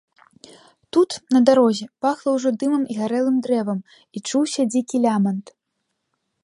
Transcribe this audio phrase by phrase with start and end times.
[0.93, 5.45] Тут, на дарозе, пахла ўжо дымам і гарэлым дрэвам і чуўся дзікі лямант.